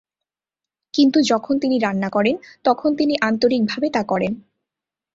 কিন্তু 0.93 1.17
যখন 1.21 1.53
তিনি 1.59 1.75
রান্না 1.79 2.09
করেন, 2.09 2.35
তখন 2.63 2.89
তিনি 2.95 3.13
আন্তরিকভাবে 3.21 3.87
তা 3.89 4.01
করেন। 4.03 4.33